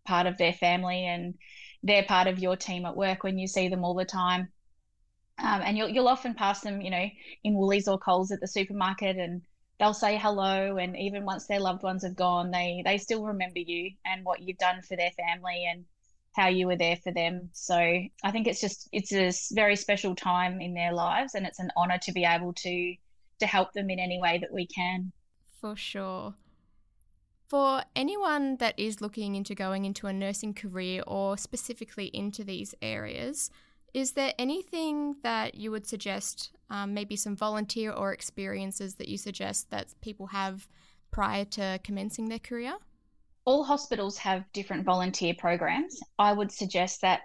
part 0.04 0.26
of 0.26 0.38
their 0.38 0.52
family, 0.52 1.04
and 1.06 1.34
they're 1.82 2.04
part 2.04 2.28
of 2.28 2.38
your 2.38 2.56
team 2.56 2.86
at 2.86 2.96
work 2.96 3.24
when 3.24 3.38
you 3.38 3.46
see 3.46 3.68
them 3.68 3.84
all 3.84 3.94
the 3.94 4.04
time. 4.04 4.48
Um, 5.38 5.62
and 5.62 5.76
you'll 5.76 5.88
you'll 5.88 6.08
often 6.08 6.34
pass 6.34 6.60
them, 6.60 6.80
you 6.80 6.90
know, 6.90 7.08
in 7.42 7.54
Woolies 7.54 7.88
or 7.88 7.98
Coles 7.98 8.30
at 8.30 8.40
the 8.40 8.46
supermarket, 8.46 9.16
and 9.16 9.42
they'll 9.78 9.94
say 9.94 10.16
hello 10.16 10.76
and 10.76 10.96
even 10.96 11.24
once 11.24 11.46
their 11.46 11.60
loved 11.60 11.82
ones 11.82 12.04
have 12.04 12.14
gone 12.14 12.50
they 12.50 12.82
they 12.84 12.98
still 12.98 13.24
remember 13.24 13.58
you 13.58 13.90
and 14.04 14.24
what 14.24 14.40
you've 14.40 14.58
done 14.58 14.80
for 14.82 14.96
their 14.96 15.10
family 15.12 15.66
and 15.68 15.84
how 16.34 16.48
you 16.48 16.66
were 16.66 16.76
there 16.76 16.96
for 16.96 17.12
them. 17.12 17.48
So 17.52 17.76
i 17.76 18.30
think 18.30 18.46
it's 18.46 18.60
just 18.60 18.88
it's 18.92 19.12
a 19.12 19.32
very 19.54 19.76
special 19.76 20.14
time 20.14 20.60
in 20.60 20.74
their 20.74 20.92
lives 20.92 21.34
and 21.34 21.46
it's 21.46 21.60
an 21.60 21.70
honor 21.76 21.98
to 22.02 22.12
be 22.12 22.24
able 22.24 22.52
to 22.54 22.94
to 23.40 23.46
help 23.46 23.72
them 23.72 23.90
in 23.90 23.98
any 23.98 24.20
way 24.20 24.38
that 24.38 24.52
we 24.52 24.66
can. 24.66 25.12
For 25.60 25.74
sure. 25.76 26.34
For 27.48 27.82
anyone 27.94 28.56
that 28.56 28.78
is 28.78 29.00
looking 29.00 29.34
into 29.34 29.54
going 29.54 29.84
into 29.84 30.06
a 30.06 30.12
nursing 30.12 30.54
career 30.54 31.02
or 31.06 31.36
specifically 31.36 32.06
into 32.06 32.42
these 32.42 32.74
areas 32.80 33.50
is 33.94 34.12
there 34.12 34.32
anything 34.38 35.16
that 35.22 35.54
you 35.54 35.70
would 35.70 35.86
suggest, 35.86 36.50
um, 36.68 36.92
maybe 36.92 37.16
some 37.16 37.36
volunteer 37.36 37.92
or 37.92 38.12
experiences 38.12 38.96
that 38.96 39.08
you 39.08 39.16
suggest 39.16 39.70
that 39.70 39.94
people 40.02 40.26
have 40.26 40.68
prior 41.10 41.44
to 41.44 41.80
commencing 41.82 42.28
their 42.28 42.40
career? 42.40 42.74
all 43.44 43.64
hospitals 43.64 44.16
have 44.18 44.50
different 44.52 44.84
volunteer 44.84 45.34
programs. 45.34 46.00
I 46.18 46.32
would 46.32 46.50
suggest 46.50 47.02
that 47.02 47.22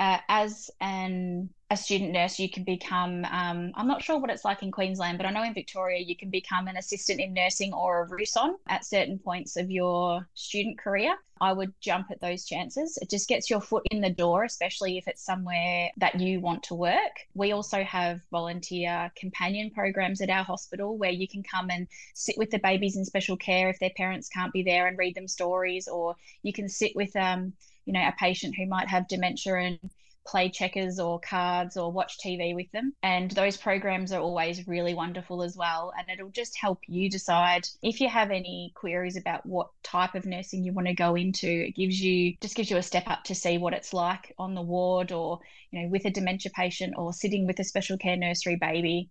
uh, 0.00 0.18
as 0.28 0.70
an 0.80 1.50
a 1.72 1.76
student 1.76 2.10
nurse, 2.10 2.40
you 2.40 2.50
can 2.50 2.64
become. 2.64 3.24
Um, 3.26 3.70
I'm 3.76 3.86
not 3.86 4.02
sure 4.02 4.18
what 4.18 4.30
it's 4.30 4.44
like 4.44 4.64
in 4.64 4.72
Queensland, 4.72 5.18
but 5.18 5.26
I 5.26 5.30
know 5.30 5.44
in 5.44 5.54
Victoria 5.54 6.00
you 6.00 6.16
can 6.16 6.28
become 6.28 6.66
an 6.66 6.76
assistant 6.76 7.20
in 7.20 7.32
nursing 7.32 7.72
or 7.72 8.02
a 8.02 8.08
RUSON 8.08 8.56
at 8.68 8.84
certain 8.84 9.20
points 9.20 9.56
of 9.56 9.70
your 9.70 10.26
student 10.34 10.78
career. 10.78 11.14
I 11.40 11.52
would 11.52 11.72
jump 11.80 12.10
at 12.10 12.20
those 12.20 12.44
chances. 12.44 12.98
It 13.00 13.08
just 13.08 13.28
gets 13.28 13.48
your 13.48 13.60
foot 13.60 13.86
in 13.92 14.00
the 14.00 14.10
door, 14.10 14.42
especially 14.42 14.98
if 14.98 15.06
it's 15.06 15.24
somewhere 15.24 15.90
that 15.98 16.18
you 16.18 16.40
want 16.40 16.64
to 16.64 16.74
work. 16.74 17.12
We 17.34 17.52
also 17.52 17.84
have 17.84 18.20
volunteer 18.32 19.12
companion 19.16 19.70
programs 19.70 20.20
at 20.20 20.28
our 20.28 20.44
hospital 20.44 20.98
where 20.98 21.12
you 21.12 21.28
can 21.28 21.44
come 21.44 21.70
and 21.70 21.86
sit 22.14 22.36
with 22.36 22.50
the 22.50 22.58
babies 22.58 22.96
in 22.96 23.04
special 23.04 23.36
care 23.36 23.70
if 23.70 23.78
their 23.78 23.92
parents 23.96 24.28
can't 24.28 24.52
be 24.52 24.64
there 24.64 24.88
and 24.88 24.98
read 24.98 25.14
them 25.14 25.28
stories, 25.28 25.86
or 25.86 26.16
you 26.42 26.52
can 26.52 26.68
sit 26.68 26.96
with 26.96 27.14
um, 27.16 27.52
you 27.90 27.98
know, 27.98 28.06
a 28.06 28.14
patient 28.16 28.54
who 28.56 28.66
might 28.66 28.86
have 28.86 29.08
dementia 29.08 29.56
and 29.56 29.90
play 30.24 30.48
checkers 30.48 31.00
or 31.00 31.18
cards 31.18 31.76
or 31.76 31.90
watch 31.90 32.18
TV 32.24 32.54
with 32.54 32.70
them. 32.70 32.92
And 33.02 33.32
those 33.32 33.56
programs 33.56 34.12
are 34.12 34.20
always 34.20 34.68
really 34.68 34.94
wonderful 34.94 35.42
as 35.42 35.56
well. 35.56 35.92
And 35.98 36.08
it'll 36.08 36.30
just 36.30 36.56
help 36.56 36.78
you 36.86 37.10
decide 37.10 37.66
if 37.82 38.00
you 38.00 38.08
have 38.08 38.30
any 38.30 38.70
queries 38.76 39.16
about 39.16 39.44
what 39.44 39.70
type 39.82 40.14
of 40.14 40.24
nursing 40.24 40.62
you 40.62 40.72
want 40.72 40.86
to 40.86 40.94
go 40.94 41.16
into. 41.16 41.48
It 41.48 41.74
gives 41.74 42.00
you 42.00 42.36
just 42.40 42.54
gives 42.54 42.70
you 42.70 42.76
a 42.76 42.82
step 42.82 43.08
up 43.08 43.24
to 43.24 43.34
see 43.34 43.58
what 43.58 43.74
it's 43.74 43.92
like 43.92 44.32
on 44.38 44.54
the 44.54 44.62
ward 44.62 45.10
or, 45.10 45.40
you 45.72 45.82
know, 45.82 45.88
with 45.88 46.04
a 46.04 46.10
dementia 46.10 46.52
patient 46.54 46.94
or 46.96 47.12
sitting 47.12 47.44
with 47.44 47.58
a 47.58 47.64
special 47.64 47.98
care 47.98 48.16
nursery 48.16 48.54
baby. 48.54 49.10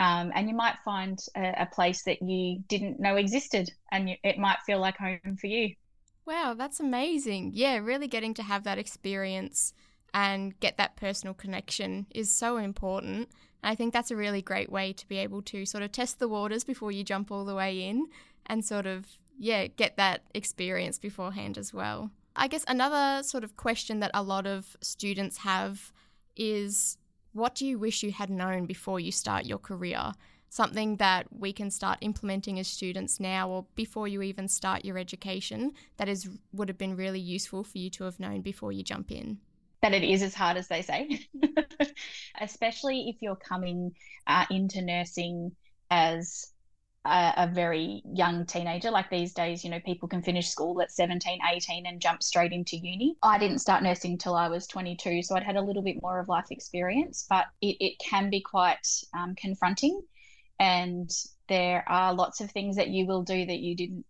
Um, 0.00 0.32
and 0.34 0.48
you 0.48 0.56
might 0.56 0.78
find 0.84 1.16
a, 1.36 1.62
a, 1.62 1.66
place 1.66 2.02
that 2.04 2.22
you 2.22 2.64
didn't 2.66 2.98
know 2.98 3.16
existed 3.16 3.70
and 3.92 4.08
you, 4.08 4.16
it 4.24 4.38
might 4.38 4.56
feel 4.66 4.80
like 4.80 4.96
home 4.96 5.36
for 5.38 5.46
you. 5.46 5.74
Wow, 6.26 6.54
that's 6.56 6.80
amazing. 6.80 7.52
Yeah, 7.54 7.78
really 7.78 8.08
getting 8.08 8.34
to 8.34 8.42
have 8.42 8.64
that 8.64 8.78
experience 8.78 9.72
and 10.12 10.58
get 10.60 10.76
that 10.76 10.96
personal 10.96 11.34
connection 11.34 12.06
is 12.14 12.30
so 12.30 12.56
important. 12.56 13.28
And 13.62 13.70
I 13.70 13.74
think 13.74 13.92
that's 13.92 14.10
a 14.10 14.16
really 14.16 14.42
great 14.42 14.70
way 14.70 14.92
to 14.92 15.08
be 15.08 15.18
able 15.18 15.42
to 15.42 15.66
sort 15.66 15.82
of 15.82 15.92
test 15.92 16.18
the 16.18 16.28
waters 16.28 16.64
before 16.64 16.92
you 16.92 17.04
jump 17.04 17.30
all 17.30 17.44
the 17.44 17.54
way 17.54 17.82
in 17.82 18.06
and 18.46 18.64
sort 18.64 18.86
of, 18.86 19.06
yeah, 19.38 19.66
get 19.66 19.96
that 19.96 20.22
experience 20.34 20.98
beforehand 20.98 21.58
as 21.58 21.72
well. 21.72 22.10
I 22.36 22.48
guess 22.48 22.64
another 22.68 23.22
sort 23.22 23.44
of 23.44 23.56
question 23.56 24.00
that 24.00 24.10
a 24.14 24.22
lot 24.22 24.46
of 24.46 24.76
students 24.80 25.38
have 25.38 25.92
is 26.36 26.96
what 27.32 27.54
do 27.54 27.66
you 27.66 27.78
wish 27.78 28.02
you 28.02 28.12
had 28.12 28.30
known 28.30 28.66
before 28.66 29.00
you 29.00 29.12
start 29.12 29.46
your 29.46 29.58
career? 29.58 30.12
Something 30.50 30.96
that 30.96 31.26
we 31.30 31.52
can 31.52 31.70
start 31.70 31.96
implementing 32.00 32.58
as 32.58 32.66
students 32.66 33.20
now 33.20 33.48
or 33.48 33.64
before 33.76 34.08
you 34.08 34.20
even 34.20 34.48
start 34.48 34.84
your 34.84 34.98
education 34.98 35.72
that 35.96 36.08
is 36.08 36.28
would 36.52 36.68
have 36.68 36.76
been 36.76 36.96
really 36.96 37.20
useful 37.20 37.64
for 37.64 37.78
you 37.78 37.88
to 37.88 38.04
have 38.04 38.18
known 38.20 38.42
before 38.42 38.72
you 38.72 38.82
jump 38.82 39.10
in? 39.10 39.38
That 39.80 39.94
it 39.94 40.02
is 40.02 40.22
as 40.22 40.34
hard 40.34 40.58
as 40.58 40.68
they 40.68 40.82
say. 40.82 41.20
Especially 42.40 43.08
if 43.08 43.22
you're 43.22 43.36
coming 43.36 43.92
uh, 44.26 44.44
into 44.50 44.82
nursing 44.82 45.52
as 45.88 46.52
a, 47.06 47.32
a, 47.38 47.50
very 47.52 48.02
young 48.12 48.44
teenager 48.44 48.90
like 48.90 49.08
these 49.08 49.32
days 49.32 49.64
you 49.64 49.70
know 49.70 49.80
people 49.80 50.06
can 50.06 50.22
finish 50.22 50.50
school 50.50 50.82
at 50.82 50.92
17 50.92 51.38
18 51.50 51.86
and 51.86 52.00
jump 52.00 52.22
straight 52.22 52.52
into 52.52 52.76
uni. 52.76 53.16
I 53.22 53.38
didn't 53.38 53.60
start 53.60 53.82
nursing 53.82 54.18
till 54.18 54.34
i 54.34 54.48
was 54.48 54.66
22 54.66 55.22
so 55.22 55.34
i'd 55.34 55.42
had 55.42 55.56
a 55.56 55.62
little 55.62 55.82
bit 55.82 56.02
more 56.02 56.20
of 56.20 56.28
life 56.28 56.50
experience 56.50 57.24
but 57.28 57.46
it, 57.62 57.76
it 57.80 57.98
can 57.98 58.28
be 58.28 58.42
quite 58.42 58.86
um, 59.14 59.34
confronting 59.34 60.02
and 60.60 61.10
there 61.48 61.82
are 61.88 62.14
lots 62.14 62.40
of 62.40 62.50
things 62.52 62.76
that 62.76 62.88
you 62.88 63.06
will 63.06 63.22
do 63.22 63.46
that 63.46 63.58
you 63.58 63.74
didn't 63.74 64.04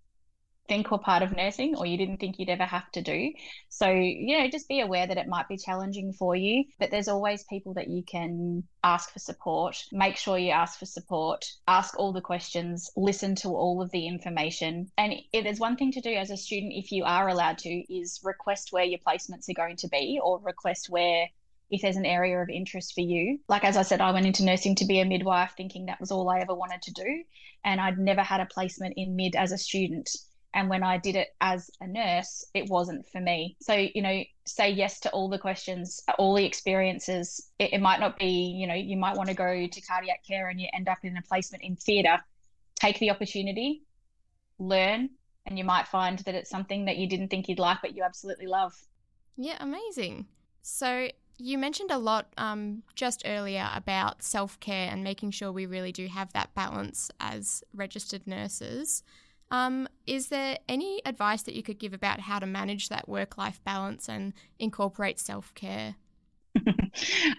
think 0.68 0.90
were 0.92 0.98
part 0.98 1.22
of 1.24 1.34
nursing 1.34 1.74
or 1.76 1.84
you 1.84 1.98
didn't 1.98 2.18
think 2.18 2.38
you'd 2.38 2.48
ever 2.48 2.64
have 2.64 2.88
to 2.92 3.02
do. 3.02 3.32
So, 3.70 3.90
you 3.90 4.38
know, 4.38 4.48
just 4.48 4.68
be 4.68 4.80
aware 4.80 5.04
that 5.04 5.16
it 5.16 5.26
might 5.26 5.48
be 5.48 5.56
challenging 5.56 6.12
for 6.12 6.36
you, 6.36 6.64
but 6.78 6.92
there's 6.92 7.08
always 7.08 7.42
people 7.50 7.74
that 7.74 7.88
you 7.88 8.04
can 8.04 8.62
ask 8.84 9.12
for 9.12 9.18
support. 9.18 9.76
Make 9.90 10.16
sure 10.16 10.38
you 10.38 10.52
ask 10.52 10.78
for 10.78 10.86
support, 10.86 11.44
ask 11.66 11.98
all 11.98 12.12
the 12.12 12.20
questions, 12.20 12.88
listen 12.96 13.34
to 13.36 13.48
all 13.48 13.82
of 13.82 13.90
the 13.90 14.06
information. 14.06 14.92
And 14.96 15.14
if 15.32 15.42
there's 15.42 15.58
one 15.58 15.76
thing 15.76 15.90
to 15.90 16.00
do 16.00 16.12
as 16.12 16.30
a 16.30 16.36
student, 16.36 16.72
if 16.76 16.92
you 16.92 17.04
are 17.04 17.28
allowed 17.28 17.58
to, 17.58 17.70
is 17.92 18.20
request 18.22 18.68
where 18.70 18.84
your 18.84 19.00
placements 19.00 19.48
are 19.48 19.54
going 19.54 19.76
to 19.78 19.88
be 19.88 20.20
or 20.22 20.38
request 20.38 20.88
where 20.88 21.26
if 21.70 21.82
there's 21.82 21.96
an 21.96 22.06
area 22.06 22.40
of 22.40 22.48
interest 22.48 22.94
for 22.94 23.00
you. 23.00 23.38
Like, 23.48 23.64
as 23.64 23.76
I 23.76 23.82
said, 23.82 24.00
I 24.00 24.10
went 24.10 24.26
into 24.26 24.44
nursing 24.44 24.74
to 24.76 24.84
be 24.84 25.00
a 25.00 25.04
midwife 25.04 25.52
thinking 25.56 25.86
that 25.86 26.00
was 26.00 26.10
all 26.10 26.28
I 26.28 26.40
ever 26.40 26.54
wanted 26.54 26.82
to 26.82 26.92
do. 26.92 27.24
And 27.64 27.80
I'd 27.80 27.98
never 27.98 28.22
had 28.22 28.40
a 28.40 28.46
placement 28.46 28.94
in 28.96 29.16
mid 29.16 29.36
as 29.36 29.52
a 29.52 29.58
student. 29.58 30.10
And 30.52 30.68
when 30.68 30.82
I 30.82 30.98
did 30.98 31.14
it 31.14 31.28
as 31.40 31.70
a 31.80 31.86
nurse, 31.86 32.44
it 32.54 32.68
wasn't 32.68 33.06
for 33.08 33.20
me. 33.20 33.56
So, 33.60 33.74
you 33.74 34.02
know, 34.02 34.24
say 34.46 34.70
yes 34.70 34.98
to 35.00 35.10
all 35.10 35.28
the 35.28 35.38
questions, 35.38 36.02
all 36.18 36.34
the 36.34 36.44
experiences. 36.44 37.50
It, 37.58 37.74
it 37.74 37.80
might 37.80 38.00
not 38.00 38.18
be, 38.18 38.56
you 38.58 38.66
know, 38.66 38.74
you 38.74 38.96
might 38.96 39.16
want 39.16 39.28
to 39.28 39.34
go 39.34 39.68
to 39.68 39.80
cardiac 39.80 40.24
care 40.26 40.48
and 40.48 40.60
you 40.60 40.68
end 40.74 40.88
up 40.88 40.98
in 41.04 41.16
a 41.16 41.22
placement 41.22 41.62
in 41.62 41.76
theatre. 41.76 42.18
Take 42.74 42.98
the 42.98 43.10
opportunity, 43.10 43.82
learn, 44.58 45.10
and 45.46 45.58
you 45.58 45.64
might 45.64 45.86
find 45.86 46.18
that 46.20 46.34
it's 46.34 46.50
something 46.50 46.86
that 46.86 46.96
you 46.96 47.08
didn't 47.08 47.28
think 47.28 47.48
you'd 47.48 47.58
like, 47.58 47.78
but 47.80 47.94
you 47.94 48.02
absolutely 48.02 48.46
love. 48.46 48.74
Yeah, 49.36 49.56
amazing. 49.60 50.26
So, 50.62 51.08
you 51.40 51.58
mentioned 51.58 51.90
a 51.90 51.98
lot 51.98 52.32
um, 52.36 52.82
just 52.94 53.22
earlier 53.24 53.68
about 53.74 54.22
self 54.22 54.60
care 54.60 54.88
and 54.90 55.02
making 55.02 55.30
sure 55.30 55.50
we 55.50 55.66
really 55.66 55.92
do 55.92 56.06
have 56.06 56.32
that 56.32 56.54
balance 56.54 57.10
as 57.18 57.64
registered 57.74 58.26
nurses. 58.26 59.02
Um, 59.50 59.88
is 60.06 60.28
there 60.28 60.58
any 60.68 61.02
advice 61.04 61.42
that 61.42 61.54
you 61.54 61.62
could 61.62 61.78
give 61.78 61.92
about 61.92 62.20
how 62.20 62.38
to 62.38 62.46
manage 62.46 62.88
that 62.88 63.08
work 63.08 63.36
life 63.36 63.60
balance 63.64 64.08
and 64.08 64.32
incorporate 64.58 65.18
self 65.18 65.54
care? 65.54 65.96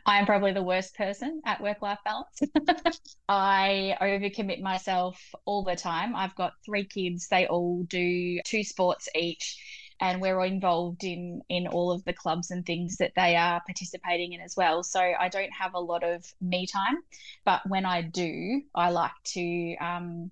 I 0.06 0.20
am 0.20 0.26
probably 0.26 0.54
the 0.54 0.64
worst 0.64 0.96
person 0.96 1.42
at 1.46 1.62
work 1.62 1.82
life 1.82 2.00
balance. 2.04 2.42
I 3.30 3.96
overcommit 4.02 4.62
myself 4.62 5.22
all 5.46 5.64
the 5.64 5.76
time. 5.76 6.16
I've 6.16 6.36
got 6.36 6.54
three 6.66 6.86
kids, 6.86 7.28
they 7.28 7.48
all 7.48 7.84
do 7.84 8.40
two 8.46 8.64
sports 8.64 9.08
each 9.16 9.58
and 10.02 10.20
we're 10.20 10.44
involved 10.44 11.04
in 11.04 11.42
in 11.48 11.68
all 11.68 11.92
of 11.92 12.04
the 12.04 12.14
clubs 12.14 12.52
and 12.52 12.66
things 12.66 12.98
that 12.98 13.14
they 13.16 13.36
are 13.36 13.62
participating 13.66 14.34
in 14.34 14.42
as 14.42 14.58
well. 14.58 14.84
So 14.84 15.00
i 15.00 15.30
don't 15.30 15.52
have 15.54 15.74
a 15.74 15.80
lot 15.80 16.04
of 16.04 16.26
me 16.42 16.66
time 16.66 16.98
but 17.46 17.62
when 17.68 17.86
i 17.86 18.02
do 18.02 18.62
i 18.76 18.90
like 18.90 19.12
to 19.24 19.76
um, 19.78 20.32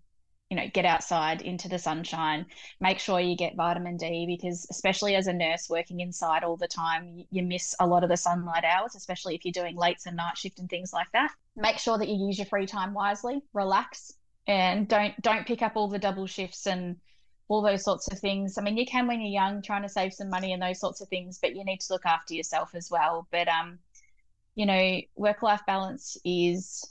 you 0.49 0.57
know 0.57 0.67
get 0.73 0.85
outside 0.85 1.41
into 1.41 1.69
the 1.69 1.77
sunshine 1.77 2.45
make 2.81 2.99
sure 2.99 3.19
you 3.19 3.35
get 3.35 3.55
vitamin 3.55 3.97
d 3.97 4.25
because 4.27 4.65
especially 4.71 5.15
as 5.15 5.27
a 5.27 5.33
nurse 5.33 5.67
working 5.69 5.99
inside 5.99 6.43
all 6.43 6.57
the 6.57 6.67
time 6.67 7.23
you 7.29 7.43
miss 7.43 7.75
a 7.79 7.88
lot 7.88 8.03
of 8.03 8.09
the 8.09 8.17
sunlight 8.17 8.63
hours 8.63 8.95
especially 8.95 9.35
if 9.35 9.45
you're 9.45 9.51
doing 9.51 9.75
late 9.75 9.99
and 10.05 10.17
night 10.17 10.38
shift 10.38 10.59
and 10.59 10.69
things 10.69 10.91
like 10.91 11.07
that. 11.13 11.31
Make 11.55 11.77
sure 11.77 11.97
that 11.97 12.07
you 12.07 12.27
use 12.27 12.38
your 12.38 12.47
free 12.47 12.65
time 12.65 12.93
wisely 12.93 13.41
relax 13.53 14.13
and 14.47 14.88
don't 14.88 15.19
don't 15.21 15.45
pick 15.45 15.61
up 15.61 15.73
all 15.75 15.88
the 15.88 15.99
double 15.99 16.25
shifts 16.25 16.65
and 16.65 16.95
all 17.50 17.63
those 17.63 17.84
sorts 17.84 18.10
of 18.12 18.20
things. 18.20 18.58
I 18.58 18.62
mean, 18.62 18.77
you 18.77 18.86
can 18.86 19.08
when 19.08 19.20
you're 19.20 19.32
young, 19.32 19.62
trying 19.62 19.82
to 19.82 19.89
save 19.89 20.13
some 20.13 20.29
money 20.29 20.53
and 20.53 20.62
those 20.62 20.79
sorts 20.79 21.01
of 21.01 21.10
things, 21.10 21.39
but 21.41 21.56
you 21.56 21.65
need 21.65 21.82
to 21.82 21.94
look 21.94 22.06
after 22.06 22.36
yourself 22.36 22.75
as 22.75 22.89
well. 22.89 23.27
But 23.32 23.48
um, 23.50 23.79
you 24.56 24.65
know, 24.65 25.01
work 25.15 25.41
life 25.41 25.62
balance 25.65 26.15
is 26.24 26.86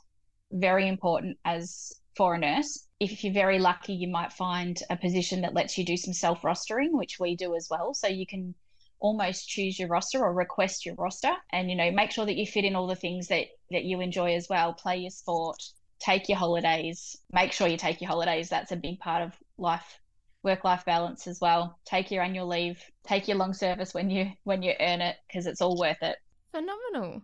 very 0.51 0.89
important 0.89 1.39
as 1.45 1.95
for 2.17 2.35
a 2.35 2.39
nurse. 2.39 2.87
If 2.99 3.23
you're 3.23 3.33
very 3.33 3.61
lucky, 3.61 3.95
you 3.95 4.09
might 4.09 4.33
find 4.33 4.77
a 4.91 4.97
position 4.97 5.43
that 5.43 5.55
lets 5.55 5.79
you 5.79 5.85
do 5.85 5.97
some 5.97 6.13
self 6.13 6.43
rostering, 6.43 6.91
which 6.91 7.21
we 7.21 7.37
do 7.37 7.55
as 7.55 7.69
well. 7.71 7.95
So 7.95 8.09
you 8.09 8.27
can 8.27 8.55
almost 9.01 9.49
choose 9.49 9.79
your 9.79 9.89
roster 9.89 10.19
or 10.19 10.35
request 10.35 10.85
your 10.85 10.97
roster 10.97 11.33
and 11.53 11.71
you 11.71 11.77
know 11.77 11.89
make 11.93 12.11
sure 12.11 12.27
that 12.27 12.37
you 12.37 12.45
fit 12.45 12.65
in 12.65 12.75
all 12.75 12.89
the 12.89 12.97
things 12.97 13.29
that 13.29 13.47
that 13.71 13.85
you 13.85 14.01
enjoy 14.01 14.35
as 14.35 14.49
well 14.49 14.73
play 14.73 14.97
your 14.97 15.11
sport 15.11 15.63
take 16.01 16.29
your 16.29 16.37
holidays 16.37 17.17
make 17.33 17.53
sure 17.53 17.69
you 17.69 17.77
take 17.77 18.01
your 18.01 18.09
holidays 18.09 18.49
that's 18.49 18.73
a 18.73 18.77
big 18.77 18.99
part 18.99 19.23
of 19.23 19.33
life 19.57 20.01
work 20.43 20.65
life 20.65 20.85
balance 20.85 21.27
as 21.27 21.41
well. 21.41 21.79
Take 21.85 22.11
your 22.11 22.23
annual 22.23 22.47
leave, 22.47 22.83
take 23.07 23.29
your 23.29 23.37
long 23.37 23.55
service 23.55 23.95
when 23.95 24.11
you 24.11 24.33
when 24.45 24.63
you 24.63 24.73
earn 24.81 25.01
it 25.01 25.17
because 25.27 25.47
it's 25.47 25.61
all 25.61 25.79
worth 25.79 26.03
it. 26.03 26.17
Phenomenal. 26.53 27.23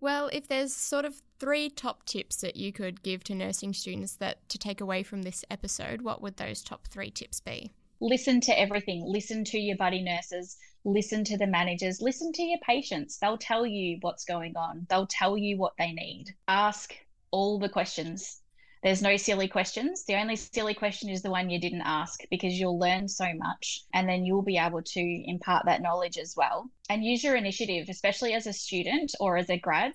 Well, 0.00 0.30
if 0.32 0.48
there's 0.48 0.72
sort 0.72 1.04
of 1.04 1.20
three 1.38 1.68
top 1.68 2.06
tips 2.06 2.36
that 2.36 2.56
you 2.56 2.72
could 2.72 3.02
give 3.02 3.22
to 3.24 3.34
nursing 3.34 3.74
students 3.74 4.16
that 4.16 4.48
to 4.48 4.58
take 4.58 4.80
away 4.80 5.02
from 5.02 5.22
this 5.22 5.44
episode, 5.50 6.00
what 6.00 6.22
would 6.22 6.38
those 6.38 6.62
top 6.62 6.86
3 6.88 7.10
tips 7.10 7.40
be? 7.40 7.70
Listen 8.00 8.40
to 8.40 8.58
everything. 8.58 9.04
Listen 9.06 9.44
to 9.44 9.58
your 9.58 9.76
buddy 9.76 10.00
nurses, 10.00 10.56
listen 10.84 11.22
to 11.24 11.36
the 11.36 11.46
managers, 11.46 12.00
listen 12.00 12.32
to 12.32 12.42
your 12.42 12.58
patients. 12.66 13.18
They'll 13.18 13.36
tell 13.36 13.66
you 13.66 13.98
what's 14.00 14.24
going 14.24 14.56
on. 14.56 14.86
They'll 14.88 15.06
tell 15.06 15.36
you 15.36 15.58
what 15.58 15.74
they 15.78 15.92
need. 15.92 16.34
Ask 16.48 16.94
all 17.30 17.58
the 17.58 17.68
questions 17.68 18.39
there's 18.82 19.02
no 19.02 19.16
silly 19.16 19.46
questions. 19.48 20.04
The 20.04 20.16
only 20.16 20.36
silly 20.36 20.74
question 20.74 21.10
is 21.10 21.22
the 21.22 21.30
one 21.30 21.50
you 21.50 21.60
didn't 21.60 21.82
ask 21.82 22.20
because 22.30 22.58
you'll 22.58 22.78
learn 22.78 23.08
so 23.08 23.26
much 23.34 23.82
and 23.92 24.08
then 24.08 24.24
you'll 24.24 24.42
be 24.42 24.56
able 24.56 24.82
to 24.82 25.22
impart 25.26 25.66
that 25.66 25.82
knowledge 25.82 26.16
as 26.18 26.34
well. 26.36 26.70
And 26.88 27.04
use 27.04 27.22
your 27.22 27.36
initiative, 27.36 27.88
especially 27.88 28.32
as 28.32 28.46
a 28.46 28.52
student 28.52 29.12
or 29.20 29.36
as 29.36 29.50
a 29.50 29.58
grad. 29.58 29.92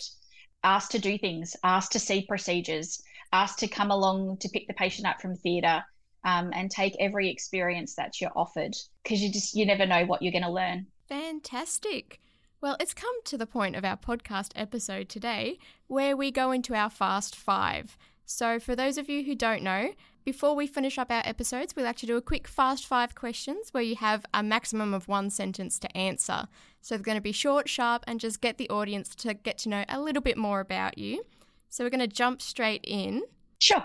Ask 0.63 0.91
to 0.91 0.99
do 0.99 1.17
things, 1.17 1.55
ask 1.63 1.91
to 1.91 1.99
see 1.99 2.25
procedures, 2.27 3.01
ask 3.33 3.57
to 3.59 3.67
come 3.67 3.91
along 3.91 4.37
to 4.37 4.49
pick 4.49 4.67
the 4.67 4.73
patient 4.73 5.07
up 5.07 5.19
from 5.21 5.35
theatre. 5.35 5.83
um, 6.25 6.51
and 6.53 6.69
take 6.71 6.95
every 6.99 7.29
experience 7.29 7.95
that 7.95 8.19
you're 8.19 8.31
offered 8.35 8.75
because 9.03 9.21
you 9.21 9.31
just 9.31 9.55
you 9.55 9.65
never 9.65 9.85
know 9.85 10.05
what 10.05 10.21
you're 10.21 10.31
going 10.31 10.43
to 10.43 10.49
learn. 10.49 10.87
Fantastic. 11.07 12.19
Well, 12.61 12.77
it's 12.79 12.95
come 12.95 13.15
to 13.25 13.37
the 13.37 13.45
point 13.45 13.75
of 13.75 13.85
our 13.85 13.95
podcast 13.95 14.51
episode 14.55 15.07
today 15.07 15.59
where 15.87 16.17
we 16.17 16.31
go 16.31 16.51
into 16.51 16.73
our 16.73 16.89
fast 16.89 17.35
five. 17.35 17.95
So, 18.25 18.59
for 18.59 18.75
those 18.75 18.97
of 18.97 19.09
you 19.09 19.23
who 19.23 19.35
don't 19.35 19.61
know, 19.61 19.93
before 20.23 20.55
we 20.55 20.65
finish 20.65 20.97
up 20.97 21.11
our 21.11 21.21
episodes, 21.25 21.75
we 21.75 21.83
like 21.83 21.97
to 21.97 22.07
do 22.07 22.17
a 22.17 22.21
quick 22.21 22.47
fast 22.47 22.87
five 22.87 23.13
questions 23.13 23.69
where 23.71 23.83
you 23.83 23.95
have 23.95 24.25
a 24.33 24.41
maximum 24.41 24.93
of 24.93 25.07
one 25.07 25.29
sentence 25.29 25.77
to 25.79 25.97
answer. 25.97 26.47
So, 26.81 26.95
they're 26.95 27.03
going 27.03 27.17
to 27.17 27.21
be 27.21 27.31
short, 27.31 27.69
sharp, 27.69 28.03
and 28.07 28.19
just 28.19 28.41
get 28.41 28.57
the 28.57 28.69
audience 28.69 29.13
to 29.15 29.33
get 29.33 29.57
to 29.59 29.69
know 29.69 29.85
a 29.87 30.01
little 30.01 30.21
bit 30.21 30.37
more 30.37 30.59
about 30.59 30.97
you. 30.97 31.23
So, 31.69 31.83
we're 31.83 31.91
going 31.91 31.99
to 31.99 32.07
jump 32.07 32.41
straight 32.41 32.81
in. 32.83 33.23
Sure. 33.59 33.83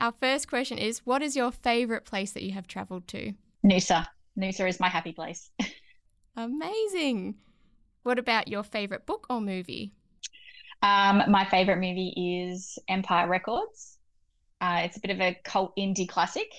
Our 0.00 0.12
first 0.12 0.48
question 0.48 0.78
is 0.78 1.00
What 1.04 1.22
is 1.22 1.34
your 1.34 1.50
favourite 1.50 2.04
place 2.04 2.32
that 2.32 2.42
you 2.42 2.52
have 2.52 2.68
travelled 2.68 3.08
to? 3.08 3.32
Noosa. 3.64 4.06
Noosa 4.38 4.68
is 4.68 4.78
my 4.78 4.88
happy 4.88 5.12
place. 5.12 5.50
Amazing. 6.36 7.36
What 8.02 8.18
about 8.18 8.48
your 8.48 8.62
favourite 8.62 9.06
book 9.06 9.26
or 9.30 9.40
movie? 9.40 9.92
Um, 10.84 11.22
my 11.28 11.46
favorite 11.46 11.78
movie 11.78 12.52
is 12.52 12.78
Empire 12.88 13.26
Records. 13.26 13.96
Uh, 14.60 14.82
it's 14.84 14.98
a 14.98 15.00
bit 15.00 15.10
of 15.12 15.20
a 15.20 15.34
cult 15.42 15.74
indie 15.78 16.06
classic. 16.06 16.52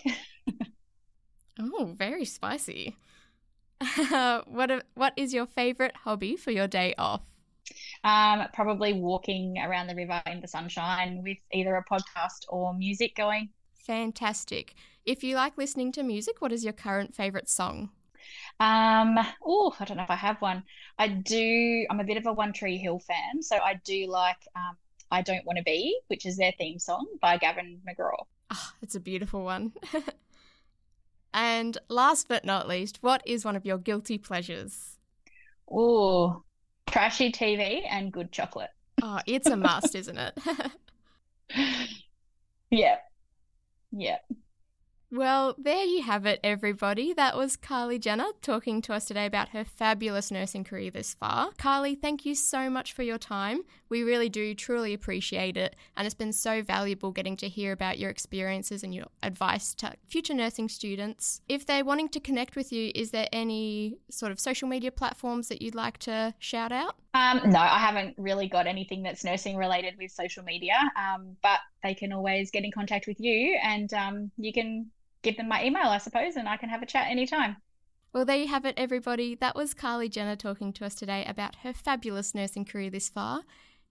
oh, 1.60 1.94
very 1.96 2.26
spicy. 2.26 2.98
what 4.48 4.84
what 4.96 5.14
is 5.16 5.32
your 5.32 5.46
favorite 5.46 5.96
hobby 5.98 6.36
for 6.36 6.50
your 6.50 6.68
day 6.68 6.96
off? 6.98 7.22
Um, 8.04 8.48
probably 8.52 8.94
walking 8.94 9.60
around 9.60 9.88
the 9.88 9.96
river 9.96 10.20
in 10.26 10.42
the 10.42 10.48
sunshine 10.48 11.22
with 11.24 11.38
either 11.54 11.76
a 11.76 11.86
podcast 11.86 12.46
or 12.50 12.74
music 12.74 13.16
going. 13.16 13.50
Fantastic. 13.76 14.74
If 15.06 15.24
you 15.24 15.36
like 15.36 15.56
listening 15.56 15.92
to 15.92 16.04
music, 16.04 16.42
what 16.42 16.52
is 16.52 16.64
your 16.64 16.74
current 16.74 17.14
favorite 17.14 17.48
song? 17.48 17.92
Um, 18.60 19.18
oh, 19.46 19.76
I 19.80 19.86
don't 19.86 19.98
know 19.98 20.04
if 20.04 20.10
I 20.10 20.16
have 20.16 20.42
one. 20.42 20.64
I 20.98 21.08
do. 21.08 21.86
I'm 21.90 22.00
a 22.00 22.04
bit 22.04 22.18
of 22.18 22.26
a 22.26 22.34
One 22.34 22.54
Tree 22.54 22.78
Hill 22.78 23.00
fan, 23.00 23.42
so 23.42 23.58
I 23.58 23.80
do 23.84 24.08
like 24.08 24.38
um, 24.56 24.78
"I 25.12 25.22
Don't 25.22 25.46
Want 25.46 25.58
to 25.58 25.64
Be," 25.64 26.00
which 26.08 26.26
is 26.26 26.38
their 26.38 26.54
theme 26.58 26.80
song 26.80 27.08
by 27.22 27.38
Gavin 27.38 27.82
DeGraw. 27.88 28.26
Oh, 28.52 28.70
it's 28.82 28.96
a 28.96 29.00
beautiful 29.00 29.44
one. 29.44 29.74
and 31.34 31.78
last 31.90 32.28
but 32.28 32.46
not 32.46 32.68
least, 32.68 33.00
what 33.02 33.22
is 33.26 33.44
one 33.44 33.56
of 33.56 33.66
your 33.66 33.78
guilty 33.78 34.18
pleasures? 34.18 34.98
Oh, 35.70 36.44
trashy 36.88 37.32
TV 37.32 37.82
and 37.90 38.12
good 38.14 38.32
chocolate. 38.32 38.70
Oh, 39.02 39.20
it's 39.26 39.48
a 39.48 39.58
must, 39.58 39.96
isn't 39.96 40.18
it? 40.18 40.40
yeah. 42.70 42.98
Yeah. 43.92 44.18
Well, 45.16 45.56
there 45.58 45.86
you 45.86 46.04
have 46.04 46.26
it, 46.26 46.42
everybody. 46.44 47.14
That 47.14 47.38
was 47.38 47.56
Carly 47.56 47.98
Jenner 47.98 48.34
talking 48.42 48.82
to 48.82 48.94
us 48.94 49.06
today 49.06 49.26
about 49.26 49.50
her 49.50 49.64
fabulous 49.64 50.30
nursing 50.30 50.66
career 50.66 50.92
this 50.92 51.14
far. 51.14 51.52
Carly, 51.58 51.96
thank 51.96 52.26
you 52.26 52.36
so 52.36 52.70
much 52.70 52.92
for 52.92 53.02
your 53.02 53.18
time. 53.18 53.62
We 53.88 54.04
really 54.04 54.28
do 54.28 54.54
truly 54.54 54.94
appreciate 54.94 55.56
it, 55.56 55.78
and 55.96 56.06
it's 56.06 56.14
been 56.14 56.34
so 56.34 56.62
valuable 56.62 57.12
getting 57.12 57.38
to 57.38 57.48
hear 57.48 57.72
about 57.72 57.98
your 57.98 58.10
experiences 58.10 58.84
and 58.84 58.94
your 58.94 59.06
advice 59.24 59.74
to 59.76 59.94
future 60.06 60.34
nursing 60.34 60.68
students. 60.68 61.40
If 61.48 61.66
they're 61.66 61.86
wanting 61.86 62.10
to 62.10 62.20
connect 62.20 62.58
with 62.58 62.74
you, 62.74 62.92
is 62.94 63.12
there 63.12 63.30
any 63.32 63.96
sort 64.12 64.34
of 64.34 64.40
social 64.40 64.68
media 64.68 64.92
platforms 64.92 65.48
that 65.48 65.62
you'd 65.62 65.76
like 65.76 65.98
to 66.00 66.34
shout 66.40 66.74
out? 66.74 66.98
Um, 67.14 67.40
no, 67.46 67.60
I 67.60 67.80
haven't 67.80 68.16
really 68.18 68.50
got 68.50 68.68
anything 68.68 69.02
that's 69.04 69.24
nursing 69.24 69.56
related 69.56 69.94
with 69.98 70.12
social 70.12 70.44
media, 70.44 70.76
um, 70.98 71.38
but 71.42 71.60
they 71.84 71.94
can 71.94 72.12
always 72.12 72.52
get 72.52 72.66
in 72.66 72.72
contact 72.74 73.08
with 73.08 73.22
you 73.22 73.58
and 73.64 73.94
um, 73.94 74.32
you 74.38 74.52
can 74.52 74.92
give 75.26 75.36
them 75.38 75.50
my 75.50 75.66
email, 75.66 75.88
I 75.88 75.98
suppose, 75.98 76.38
and 76.38 76.48
I 76.48 76.56
can 76.56 76.70
have 76.70 76.82
a 76.82 76.86
chat 76.86 77.08
anytime. 77.10 77.58
Well, 78.14 78.24
there 78.24 78.38
you 78.38 78.48
have 78.48 78.64
it, 78.64 78.76
everybody. 78.78 79.36
That 79.36 79.56
was 79.56 79.74
Carly 79.74 80.08
Jenner 80.08 80.38
talking 80.38 80.72
to 80.74 80.86
us 80.86 80.96
today 80.96 81.26
about 81.28 81.58
her 81.64 81.74
fabulous 81.74 82.34
nursing 82.34 82.64
career 82.64 82.90
this 82.90 83.10
far. 83.10 83.42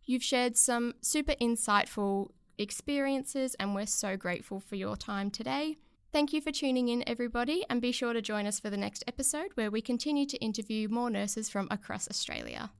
You've 0.06 0.22
shared 0.22 0.56
some 0.56 0.94
super 1.02 1.34
insightful 1.40 2.30
experiences, 2.56 3.54
and 3.60 3.74
we're 3.74 3.84
so 3.86 4.16
grateful 4.16 4.60
for 4.60 4.76
your 4.76 4.96
time 4.96 5.30
today. 5.30 5.76
Thank 6.12 6.32
you 6.32 6.40
for 6.40 6.52
tuning 6.52 6.88
in, 6.88 7.02
everybody, 7.06 7.64
and 7.68 7.82
be 7.82 7.90
sure 7.90 8.12
to 8.12 8.22
join 8.22 8.46
us 8.46 8.60
for 8.60 8.70
the 8.70 8.76
next 8.76 9.02
episode 9.08 9.48
where 9.56 9.70
we 9.70 9.82
continue 9.82 10.26
to 10.26 10.38
interview 10.38 10.88
more 10.88 11.10
nurses 11.10 11.50
from 11.50 11.66
across 11.70 12.08
Australia. 12.08 12.70